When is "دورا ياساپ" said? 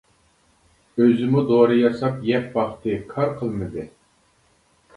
1.51-2.25